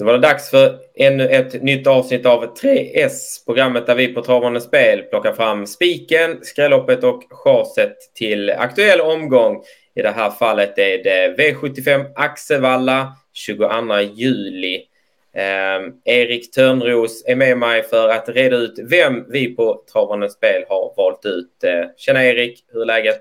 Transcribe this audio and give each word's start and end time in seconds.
Då 0.00 0.06
var 0.06 0.12
det 0.12 0.18
dags 0.18 0.50
för 0.50 0.78
ännu 0.94 1.28
ett 1.28 1.62
nytt 1.62 1.86
avsnitt 1.86 2.26
av 2.26 2.54
3S, 2.54 3.44
programmet 3.46 3.86
där 3.86 3.94
vi 3.94 4.08
på 4.08 4.22
Travande 4.22 4.60
Spel 4.60 5.02
plockar 5.02 5.32
fram 5.32 5.66
spiken, 5.66 6.38
skrälloppet 6.42 7.04
och 7.04 7.22
chaset 7.30 7.96
till 8.14 8.50
aktuell 8.50 9.00
omgång. 9.00 9.62
I 9.94 10.02
det 10.02 10.10
här 10.10 10.30
fallet 10.30 10.78
är 10.78 11.04
det 11.04 11.36
V75 11.38 12.06
Axevalla 12.14 13.12
22 13.32 14.00
juli. 14.14 14.82
Eh, 15.36 16.14
Erik 16.14 16.50
Törnros 16.50 17.24
är 17.26 17.36
med 17.36 17.58
mig 17.58 17.82
för 17.82 18.08
att 18.08 18.28
reda 18.28 18.56
ut 18.56 18.74
vem 18.90 19.24
vi 19.30 19.56
på 19.56 19.82
Travande 19.92 20.30
Spel 20.30 20.64
har 20.68 20.94
valt 20.96 21.26
ut. 21.26 21.64
Eh, 21.64 21.90
tjena 21.96 22.24
Erik, 22.24 22.64
hur 22.72 22.80
är 22.82 22.86
läget? 22.86 23.20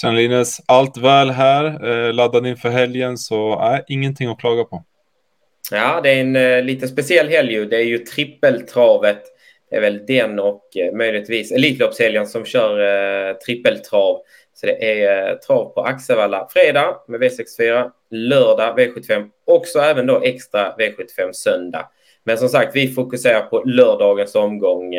Tjena 0.00 0.12
Linus, 0.12 0.60
allt 0.66 0.96
väl 0.96 1.30
här. 1.30 1.88
Eh, 1.88 2.12
laddad 2.12 2.46
inför 2.46 2.68
helgen 2.68 3.18
så 3.18 3.52
eh, 3.52 3.80
ingenting 3.88 4.28
att 4.28 4.40
klaga 4.40 4.64
på. 4.64 4.84
Ja, 5.70 6.00
det 6.02 6.10
är 6.10 6.20
en 6.20 6.36
uh, 6.36 6.64
lite 6.64 6.88
speciell 6.88 7.28
helg 7.28 7.52
ju. 7.52 7.64
Det 7.64 7.76
är 7.76 7.84
ju 7.84 7.98
trippeltravet. 7.98 9.22
Det 9.70 9.76
är 9.76 9.80
väl 9.80 10.06
den 10.06 10.38
och 10.38 10.62
uh, 10.76 10.96
möjligtvis 10.96 11.52
Elitloppshelgen 11.52 12.26
som 12.26 12.44
kör 12.44 12.80
uh, 12.80 13.36
trippeltrav. 13.36 14.20
Så 14.54 14.66
det 14.66 15.00
är 15.00 15.32
uh, 15.32 15.38
trav 15.38 15.74
på 15.74 15.80
Axevalla 15.80 16.48
fredag 16.52 16.96
med 17.08 17.22
V64, 17.22 17.90
lördag 18.10 18.78
V75 18.78 19.28
och 19.46 19.66
så 19.66 19.80
även 19.80 20.06
då 20.06 20.22
extra 20.22 20.76
V75 20.78 21.32
söndag. 21.32 21.88
Men 22.24 22.38
som 22.38 22.48
sagt, 22.48 22.76
vi 22.76 22.88
fokuserar 22.88 23.40
på 23.40 23.62
lördagens 23.66 24.34
omgång. 24.34 24.94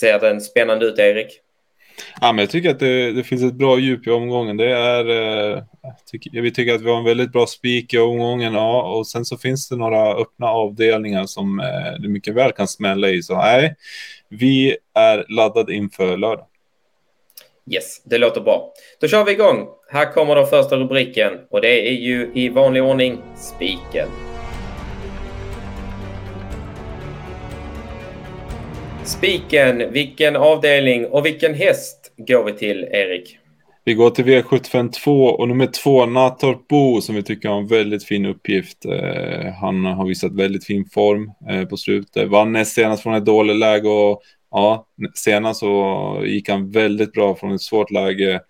Ser 0.00 0.18
den 0.18 0.40
spännande 0.40 0.86
ut, 0.86 0.98
Erik? 0.98 1.43
Ja, 2.20 2.32
men 2.32 2.38
jag 2.38 2.50
tycker 2.50 2.70
att 2.70 2.78
det, 2.78 3.12
det, 3.12 3.24
finns 3.24 3.42
ett 3.42 3.54
bra 3.54 3.78
djup 3.78 4.06
i 4.06 4.10
omgången. 4.10 4.56
Det 4.56 4.70
är, 4.70 5.10
eh, 5.54 5.62
tycker, 6.10 6.40
vi 6.40 6.50
tycker 6.50 6.74
att 6.74 6.82
vi 6.82 6.90
har 6.90 6.98
en 6.98 7.04
väldigt 7.04 7.32
bra 7.32 7.46
spik 7.46 7.94
i 7.94 7.98
omgången. 7.98 8.54
Ja, 8.54 8.82
och 8.82 9.06
sen 9.06 9.24
så 9.24 9.36
finns 9.36 9.68
det 9.68 9.76
några 9.76 10.14
öppna 10.14 10.46
avdelningar 10.46 11.26
som 11.26 11.60
eh, 11.60 12.00
det 12.02 12.08
mycket 12.08 12.34
väl 12.34 12.52
kan 12.52 12.68
smälla 12.68 13.08
i. 13.08 13.22
Så 13.22 13.36
nej, 13.36 13.74
vi 14.28 14.76
är 14.94 15.24
laddade 15.28 15.74
inför 15.74 16.16
lördag. 16.16 16.46
Yes, 17.70 18.02
det 18.04 18.18
låter 18.18 18.40
bra. 18.40 18.72
Då 19.00 19.08
kör 19.08 19.24
vi 19.24 19.32
igång. 19.32 19.68
Här 19.92 20.12
kommer 20.12 20.36
den 20.36 20.46
första 20.46 20.76
rubriken 20.76 21.32
och 21.50 21.60
det 21.60 21.88
är 21.88 21.92
ju 21.92 22.30
i 22.34 22.48
vanlig 22.48 22.82
ordning 22.82 23.18
spiken. 23.36 24.08
Spiken, 29.04 29.92
vilken 29.92 30.36
avdelning 30.36 31.06
och 31.06 31.26
vilken 31.26 31.54
häst 31.54 32.12
går 32.16 32.44
vi 32.44 32.52
till, 32.52 32.84
Erik? 32.90 33.38
Vi 33.84 33.94
går 33.94 34.10
till 34.10 34.24
V752 34.24 35.28
och 35.28 35.48
nummer 35.48 35.66
två, 35.66 36.06
Natorp 36.06 36.68
Bo, 36.68 37.00
som 37.00 37.14
vi 37.14 37.22
tycker 37.22 37.48
har 37.48 37.58
en 37.58 37.66
väldigt 37.66 38.04
fin 38.04 38.26
uppgift. 38.26 38.84
Eh, 38.84 39.52
han 39.60 39.84
har 39.84 40.06
visat 40.06 40.32
väldigt 40.32 40.66
fin 40.66 40.84
form 40.84 41.32
eh, 41.50 41.64
på 41.64 41.76
slutet. 41.76 42.28
Vann 42.28 42.52
näst 42.52 42.74
senast 42.74 43.02
från 43.02 43.14
ett 43.14 43.24
dåligt 43.24 43.56
läge 43.56 43.88
och 43.88 44.22
ja, 44.54 44.86
senast 45.14 45.60
så 45.60 46.22
gick 46.26 46.48
han 46.48 46.70
väldigt 46.70 47.12
bra 47.12 47.34
från 47.34 47.52
ett 47.52 47.60
svårt 47.60 47.90
läge 47.90 48.40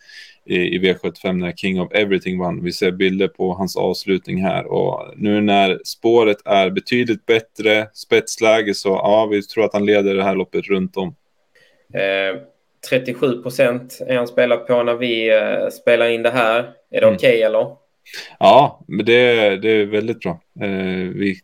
i, 0.47 0.57
i 0.57 0.79
V75 0.79 1.33
när 1.33 1.53
King 1.53 1.81
of 1.81 1.93
Everything 1.93 2.39
vann. 2.39 2.65
Vi 2.65 2.73
ser 2.73 2.91
bilder 2.91 3.29
på 3.29 3.53
hans 3.53 3.77
avslutning 3.77 4.43
här 4.43 4.67
och 4.67 5.13
nu 5.17 5.41
när 5.41 5.81
spåret 5.85 6.37
är 6.45 6.71
betydligt 6.71 7.27
bättre, 7.27 7.87
spetsläge, 7.95 8.75
så 8.75 8.89
ja, 8.89 9.29
vi 9.31 9.43
tror 9.43 9.65
att 9.65 9.73
han 9.73 9.87
leder 9.87 10.15
det 10.15 10.25
här 10.25 10.35
loppet 10.35 10.67
runt 10.67 10.97
om. 10.97 11.15
Eh, 11.95 12.41
37 12.91 13.43
procent 13.43 14.01
är 14.07 14.17
han 14.17 14.27
spelar 14.27 14.57
på 14.57 14.83
när 14.83 14.95
vi 14.95 15.37
eh, 15.37 15.69
spelar 15.69 16.09
in 16.09 16.23
det 16.23 16.31
här. 16.31 16.59
Är 16.91 17.01
det 17.01 17.07
mm. 17.07 17.15
okej 17.15 17.29
okay, 17.29 17.43
eller? 17.43 17.77
Ja, 18.39 18.85
men 18.89 19.07
det, 19.07 19.57
det 19.57 19.71
är 19.71 19.87
väldigt 19.87 20.21
bra. 20.21 20.41
Eh, 20.61 21.09
vi 21.15 21.37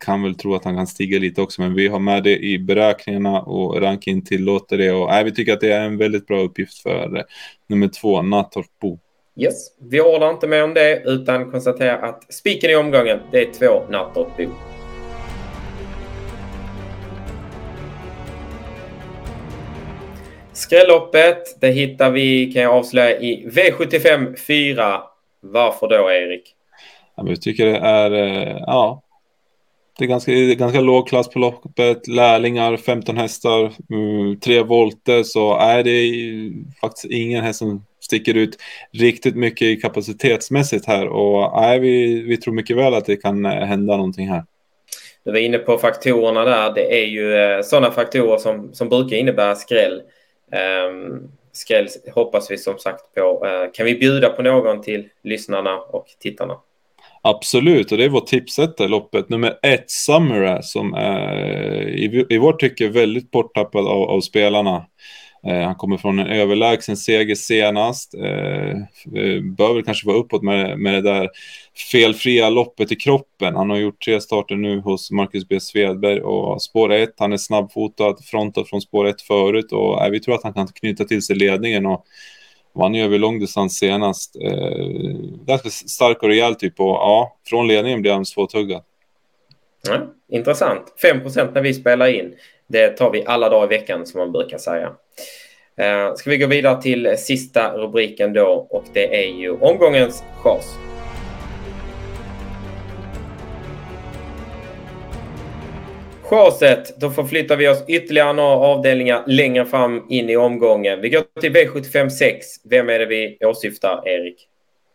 kan 0.00 0.22
väl 0.22 0.34
tro 0.34 0.54
att 0.54 0.64
han 0.64 0.76
kan 0.76 0.86
stiga 0.86 1.18
lite 1.18 1.42
också, 1.42 1.62
men 1.62 1.74
vi 1.74 1.88
har 1.88 1.98
med 1.98 2.22
det 2.22 2.38
i 2.38 2.58
beräkningarna 2.58 3.42
och 3.42 3.80
ranking 3.80 4.24
tillåter 4.24 4.78
det. 4.78 4.92
Och, 4.92 5.08
nej, 5.08 5.24
vi 5.24 5.32
tycker 5.34 5.52
att 5.52 5.60
det 5.60 5.72
är 5.72 5.80
en 5.80 5.98
väldigt 5.98 6.26
bra 6.26 6.40
uppgift 6.40 6.78
för 6.78 7.16
eh, 7.16 7.22
nummer 7.66 7.88
två, 7.88 8.22
Nattorp 8.22 8.66
Bo. 8.80 8.98
Yes, 9.36 9.76
vi 9.90 10.00
ordnar 10.00 10.30
inte 10.30 10.48
mer 10.48 10.64
om 10.64 10.74
det 10.74 11.02
utan 11.04 11.50
konstaterar 11.50 12.02
att 12.02 12.32
spiken 12.32 12.70
i 12.70 12.76
omgången, 12.76 13.18
det 13.30 13.42
är 13.42 13.52
två 13.52 13.90
Nattorp 13.90 14.36
Bo. 14.36 14.46
Skrälloppet, 20.52 21.60
det 21.60 21.68
hittar 21.68 22.10
vi, 22.10 22.52
kan 22.52 22.62
jag 22.62 22.74
avslöja, 22.74 23.20
i 23.20 23.48
V75 23.48 24.36
4. 24.36 25.02
Varför 25.40 25.88
då, 25.88 26.10
Erik? 26.10 26.54
Ja, 27.16 27.22
vi 27.22 27.36
tycker 27.36 27.66
det 27.66 27.76
är, 27.76 28.12
eh, 28.12 28.56
ja, 28.66 29.02
det 30.00 30.04
är 30.04 30.08
ganska, 30.08 30.32
det 30.32 30.52
är 30.52 30.54
ganska 30.54 30.80
låg 30.80 31.08
klass 31.08 31.28
på 31.28 31.38
loppet. 31.38 32.08
Lärlingar, 32.08 32.76
15 32.76 33.16
hästar, 33.16 33.72
mm, 33.90 34.40
tre 34.40 34.62
volter. 34.62 35.22
Så 35.22 35.56
är 35.56 35.82
det 35.82 35.90
är 35.90 36.52
faktiskt 36.80 37.04
ingen 37.04 37.44
häst 37.44 37.58
som 37.58 37.86
sticker 38.00 38.34
ut 38.34 38.58
riktigt 38.92 39.36
mycket 39.36 39.82
kapacitetsmässigt 39.82 40.86
här. 40.86 41.08
Och 41.08 41.60
nej, 41.60 41.80
vi, 41.80 42.22
vi 42.22 42.36
tror 42.36 42.54
mycket 42.54 42.76
väl 42.76 42.94
att 42.94 43.04
det 43.04 43.16
kan 43.16 43.46
eh, 43.46 43.52
hända 43.52 43.96
någonting 43.96 44.28
här. 44.28 44.44
Du 45.24 45.32
var 45.32 45.38
inne 45.38 45.58
på 45.58 45.78
faktorerna 45.78 46.44
där. 46.44 46.74
Det 46.74 47.02
är 47.02 47.06
ju 47.06 47.34
eh, 47.34 47.62
sådana 47.62 47.90
faktorer 47.90 48.38
som, 48.38 48.74
som 48.74 48.88
brukar 48.88 49.16
innebära 49.16 49.54
skräll. 49.54 50.02
Um, 50.88 51.30
skräll 51.52 51.88
hoppas 52.14 52.50
vi 52.50 52.58
som 52.58 52.78
sagt 52.78 53.14
på. 53.14 53.46
Uh, 53.46 53.72
kan 53.72 53.86
vi 53.86 53.94
bjuda 53.94 54.28
på 54.28 54.42
någon 54.42 54.82
till 54.82 55.08
lyssnarna 55.22 55.78
och 55.78 56.06
tittarna? 56.20 56.56
Absolut, 57.22 57.92
och 57.92 57.98
det 57.98 58.04
är 58.04 58.08
vårt 58.08 58.26
tipsetta 58.26 58.86
loppet. 58.86 59.28
Nummer 59.28 59.58
ett, 59.62 59.90
Summer, 59.90 60.60
som 60.62 60.94
är 60.94 61.88
i, 61.88 62.26
i 62.30 62.38
vårt 62.38 62.60
tycke 62.60 62.88
väldigt 62.88 63.30
borttappad 63.30 63.86
av, 63.86 64.02
av 64.02 64.20
spelarna. 64.20 64.86
Eh, 65.46 65.60
han 65.60 65.74
kommer 65.74 65.96
från 65.96 66.18
en 66.18 66.26
överlägsen 66.26 66.96
seger 66.96 67.34
senast. 67.34 68.14
Eh, 68.14 68.70
eh, 69.20 69.42
bör 69.42 69.74
väl 69.74 69.84
kanske 69.84 70.06
vara 70.06 70.16
uppåt 70.16 70.42
med, 70.42 70.78
med 70.78 70.94
det 70.94 71.00
där 71.00 71.28
felfria 71.92 72.50
loppet 72.50 72.92
i 72.92 72.96
kroppen. 72.96 73.56
Han 73.56 73.70
har 73.70 73.76
gjort 73.76 74.04
tre 74.04 74.20
starter 74.20 74.56
nu 74.56 74.80
hos 74.80 75.10
Marcus 75.10 75.48
B. 75.48 75.60
Svedberg 75.60 76.20
och 76.20 76.62
spår 76.62 76.92
1. 76.92 77.10
Han 77.18 77.32
är 77.32 77.36
snabbfotad, 77.36 78.16
frontad 78.24 78.68
från 78.68 78.80
spår 78.80 79.06
1 79.06 79.22
förut 79.22 79.72
och 79.72 80.04
eh, 80.04 80.10
vi 80.10 80.20
tror 80.20 80.34
att 80.34 80.44
han 80.44 80.54
kan 80.54 80.68
knyta 80.68 81.04
till 81.04 81.22
sig 81.22 81.36
ledningen. 81.36 81.86
Och, 81.86 82.04
Vann 82.72 82.94
ju 82.94 83.04
över 83.04 83.18
långdistans 83.18 83.78
senast. 83.78 84.36
Eh, 84.36 84.86
ganska 85.46 85.70
stark 85.70 86.22
och 86.22 86.28
rejäl 86.28 86.54
typ 86.54 86.80
och 86.80 86.86
ja, 86.86 87.36
från 87.46 87.68
ledningen 87.68 88.02
blir 88.02 88.12
han 88.12 88.26
svårtuggad. 88.26 88.82
Ja, 89.88 89.98
intressant. 90.28 90.82
5% 91.02 91.54
när 91.54 91.62
vi 91.62 91.74
spelar 91.74 92.06
in. 92.06 92.34
Det 92.66 92.88
tar 92.88 93.10
vi 93.10 93.24
alla 93.26 93.48
dagar 93.48 93.72
i 93.72 93.78
veckan 93.78 94.06
som 94.06 94.20
man 94.20 94.32
brukar 94.32 94.58
säga. 94.58 94.92
Eh, 95.76 96.14
ska 96.14 96.30
vi 96.30 96.38
gå 96.38 96.46
vidare 96.46 96.82
till 96.82 97.14
sista 97.18 97.72
rubriken 97.76 98.32
då 98.32 98.66
och 98.70 98.84
det 98.92 99.24
är 99.24 99.40
ju 99.40 99.50
omgångens 99.50 100.22
chas. 100.42 100.89
Chaset, 106.30 107.00
då 107.00 107.10
förflyttar 107.10 107.56
vi 107.56 107.68
oss 107.68 107.84
ytterligare 107.88 108.32
några 108.32 108.56
avdelningar 108.56 109.24
längre 109.26 109.66
fram 109.66 110.06
in 110.08 110.30
i 110.30 110.36
omgången. 110.36 111.00
Vi 111.00 111.08
går 111.08 111.40
till 111.40 111.52
V75 111.52 112.08
6. 112.08 112.46
Vem 112.70 112.88
är 112.88 112.98
det 112.98 113.06
vi 113.06 113.38
åsyftar, 113.44 114.08
Erik? 114.08 114.36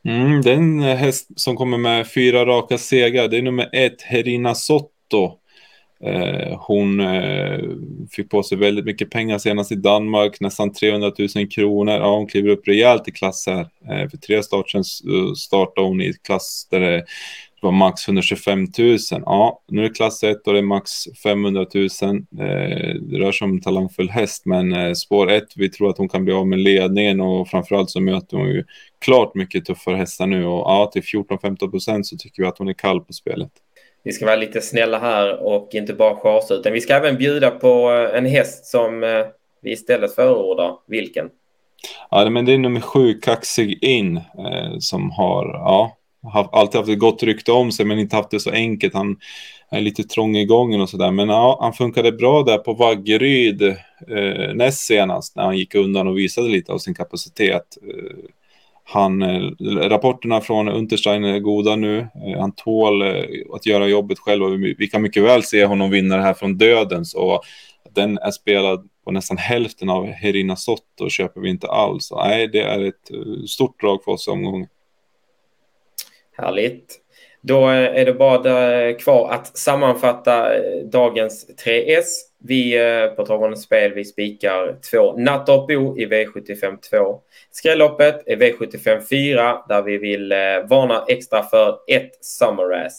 Mm, 0.06 0.42
det 0.42 0.52
är 0.52 0.56
en 0.56 0.80
häst 0.80 1.28
som 1.36 1.56
kommer 1.56 1.78
med 1.78 2.08
fyra 2.08 2.46
raka 2.46 2.78
segrar. 2.78 3.28
Det 3.28 3.38
är 3.38 3.42
nummer 3.42 3.70
ett, 3.74 4.02
Herina 4.02 4.56
Sotto. 4.56 5.40
Eh, 6.04 6.58
hon 6.60 7.00
eh, 7.00 7.60
fick 8.12 8.30
på 8.30 8.44
sig 8.44 8.58
väldigt 8.58 8.86
mycket 8.86 9.10
pengar 9.10 9.38
senast 9.38 9.72
i 9.72 9.76
Danmark, 9.76 10.40
nästan 10.40 10.74
300 10.74 11.12
000 11.36 11.48
kronor. 11.48 11.94
Ja, 11.94 12.16
hon 12.16 12.28
kliver 12.28 12.50
upp 12.50 12.68
rejält 12.68 13.08
i 13.08 13.12
klass 13.12 13.48
här. 13.48 13.68
Eh, 13.90 14.10
för 14.10 14.18
tre 14.18 14.44
starter 14.44 14.70
sedan 14.70 15.36
startade 15.36 15.88
hon 15.88 16.02
i 16.02 16.14
klass 16.14 16.68
där 16.72 16.80
det 16.80 17.06
var 17.62 17.72
max 17.72 18.08
125 18.08 18.68
000. 18.78 18.98
Ja, 19.10 19.62
nu 19.68 19.80
är 19.80 19.90
det 19.90 19.96
klass 19.96 20.24
1 20.24 20.48
och 20.48 20.54
det 20.54 20.60
är 20.60 20.64
max 20.64 20.92
500 21.24 21.66
000. 21.74 21.84
Eh, 21.84 22.96
det 23.02 23.20
rör 23.20 23.32
sig 23.32 23.46
om 23.46 23.52
en 23.52 23.62
talangfull 23.62 24.10
häst, 24.10 24.46
men 24.46 24.74
eh, 24.74 24.94
spår 24.94 25.32
1, 25.32 25.44
vi 25.56 25.70
tror 25.70 25.90
att 25.90 25.98
hon 25.98 26.10
kan 26.10 26.26
bli 26.26 26.34
av 26.34 26.48
med 26.48 26.60
ledningen 26.60 27.22
och 27.22 27.48
framförallt 27.48 27.90
så 27.90 28.02
möter 28.02 28.38
hon 28.38 28.48
ju 28.48 28.64
klart 29.06 29.36
mycket 29.36 29.66
tuffare 29.66 29.96
hästar 29.96 30.28
nu 30.28 30.46
och 30.46 30.60
ja, 30.60 30.90
till 30.94 31.02
14-15 31.02 31.72
procent 31.72 32.08
så 32.08 32.18
tycker 32.18 32.44
vi 32.44 32.48
att 32.48 32.58
hon 32.58 32.68
är 32.68 32.74
kall 32.74 33.02
på 33.02 33.14
spelet. 33.14 33.52
Vi 34.04 34.12
ska 34.12 34.26
vara 34.26 34.36
lite 34.36 34.62
snälla 34.62 35.00
här 35.00 35.44
och 35.44 35.70
inte 35.74 35.94
bara 35.94 36.16
chasa 36.16 36.54
utan 36.54 36.74
vi 36.74 36.82
ska 36.82 36.94
även 36.94 37.18
bjuda 37.18 37.52
på 37.52 37.92
eh, 37.92 38.18
en 38.18 38.26
häst 38.26 38.66
som 38.66 39.00
vi 39.62 39.72
istället 39.72 40.16
förordar. 40.16 40.74
Vilken? 40.88 41.30
Ja, 42.12 42.30
men 42.30 42.46
det 42.46 42.54
är 42.54 42.58
nummer 42.58 42.82
sju, 42.82 43.14
Kaxig 43.14 43.84
In, 43.84 44.22
som 44.80 45.12
har, 45.12 45.46
ja, 45.46 45.98
alltid 46.34 46.80
haft 46.80 46.90
ett 46.90 47.00
gott 47.00 47.24
rykte 47.24 47.52
om 47.52 47.72
sig 47.72 47.86
men 47.86 48.00
inte 48.00 48.16
haft 48.16 48.32
det 48.32 48.40
så 48.40 48.52
enkelt. 48.52 48.94
Han 48.94 49.18
är 49.72 49.82
lite 49.82 50.04
trång 50.04 50.38
i 50.38 50.46
gången 50.46 50.82
och 50.82 50.90
sådär. 50.90 51.12
Men 51.12 51.30
ja, 51.30 51.58
han 51.62 51.74
funkade 51.74 52.12
bra 52.12 52.44
där 52.44 52.58
på 52.58 52.74
Vaggeryd 52.74 53.62
eh, 53.62 54.54
näst 54.54 54.80
senast 54.80 55.36
när 55.36 55.44
han 55.44 55.58
gick 55.58 55.76
undan 55.76 56.08
och 56.08 56.18
visade 56.18 56.48
lite 56.48 56.72
av 56.72 56.78
sin 56.78 56.94
kapacitet. 56.94 57.78
Eh, 57.88 58.30
han, 58.88 59.22
eh, 59.22 59.50
rapporterna 59.90 60.42
från 60.42 60.70
Unterstein 60.70 61.24
är 61.24 61.40
goda 61.40 61.76
nu. 61.76 62.00
Eh, 62.00 62.40
han 62.40 62.52
tål 62.52 63.02
eh, 63.02 63.24
att 63.54 63.66
göra 63.66 63.88
jobbet 63.88 64.20
själv 64.20 64.44
och 64.44 64.60
vi 64.78 64.88
kan 64.88 65.02
mycket 65.02 65.24
väl 65.24 65.44
se 65.44 65.66
honom 65.66 65.90
vinna 65.90 66.18
det 66.18 66.22
här 66.22 66.34
från 66.34 66.58
dödens. 66.58 67.14
Och 67.14 67.42
den 67.96 68.18
är 68.18 68.32
spelad 68.32 68.90
på 69.06 69.12
nästan 69.12 69.38
hälften 69.38 69.90
av 69.90 70.08
Herina 70.08 70.56
Sotto 70.56 71.10
köper 71.10 71.42
vi 71.42 71.50
inte 71.50 71.68
alls. 71.68 72.12
Nej, 72.12 72.48
det 72.48 72.62
är 72.62 72.82
ett 72.82 73.12
stort 73.50 73.82
drag 73.82 74.04
för 74.04 74.12
oss 74.12 74.28
i 74.28 74.32
omgången. 74.32 74.68
Härligt. 76.38 77.02
Då 77.42 77.68
är 77.68 78.06
det 78.06 78.14
bara 78.14 78.94
kvar 78.94 79.32
att 79.32 79.58
sammanfatta 79.58 80.56
eh, 80.56 80.86
dagens 80.86 81.48
3S. 81.66 82.06
Vi 82.44 82.78
eh, 82.78 83.08
på 83.08 83.26
Travande 83.26 83.58
Spel 83.58 83.94
vi 83.94 84.06
spikar 84.06 84.76
två 84.92 85.18
Nattorpbo 85.18 85.98
i 85.98 86.06
V75 86.06 86.78
2. 86.90 87.20
Skrälloppet 87.52 88.24
är 88.26 88.36
V75 88.36 89.02
4 89.10 89.62
där 89.70 89.82
vi 89.82 89.98
vill 89.98 90.32
eh, 90.32 90.38
varna 90.70 91.06
extra 91.08 91.44
för 91.44 91.80
ett 91.88 92.26
Summer 92.26 92.90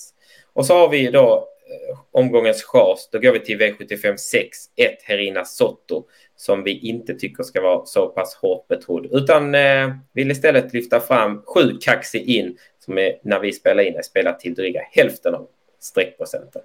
Och 0.53 0.67
så 0.67 0.75
har 0.75 0.89
vi 0.89 1.11
då 1.11 1.49
Eh, 1.69 1.99
omgångens 2.11 2.63
chas. 2.63 3.09
Då 3.13 3.19
går 3.19 3.33
vi 3.33 3.41
till 3.41 3.59
V75 3.59 4.17
6, 4.17 4.59
1 4.77 5.03
Herina 5.03 5.45
Sotto 5.45 6.05
som 6.37 6.63
vi 6.63 6.79
inte 6.79 7.15
tycker 7.15 7.43
ska 7.43 7.61
vara 7.61 7.87
så 7.87 8.09
pass 8.09 8.35
hårt 8.35 8.69
betrodd 8.69 9.07
utan 9.11 9.55
eh, 9.55 9.91
vill 10.13 10.31
istället 10.31 10.73
lyfta 10.73 11.01
fram 11.01 11.43
7, 11.43 11.79
Kaxi 11.81 12.19
in 12.19 12.59
som 12.79 12.99
är, 12.99 13.19
när 13.23 13.41
vi 13.41 13.53
spelar 13.53 13.83
in 13.83 13.97
är 13.97 14.03
spelat 14.03 14.41
till 14.41 14.55
dryga 14.55 14.81
hälften 14.91 15.35
av 15.35 15.49
streckprocenten. 15.81 16.63